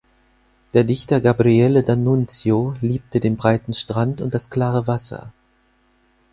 [0.73, 5.31] Der Dichter Gabriele D’Annunzio liebte den breiten Strand und das klare Wasser.